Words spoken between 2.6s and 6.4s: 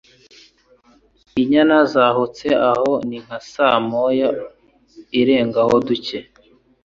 aho ni nka saa moya irengaho duke